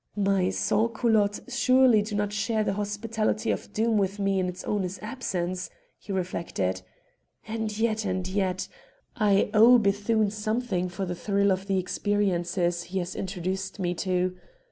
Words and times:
"My 0.15 0.49
sans 0.49 0.89
culottes 0.95 1.41
surely 1.47 2.01
do 2.01 2.15
not 2.15 2.33
share 2.33 2.63
the 2.63 2.73
hospitality 2.73 3.51
of 3.51 3.71
Doom 3.71 3.99
with 3.99 4.17
me 4.17 4.39
in 4.39 4.49
its 4.49 4.63
owner's 4.63 4.97
absence," 4.97 5.69
he 5.99 6.11
reflected. 6.11 6.81
"And 7.47 7.77
yet, 7.77 8.03
and 8.03 8.27
yet! 8.27 8.67
I 9.15 9.51
owe 9.53 9.77
Bethune 9.77 10.31
something 10.31 10.89
for 10.89 11.05
the 11.05 11.13
thrill 11.13 11.51
of 11.51 11.67
the 11.67 11.77
experiences 11.77 12.81
he 12.81 12.97
has 12.97 13.15
introduced 13.15 13.77
me 13.79 13.93
to. 14.01 14.35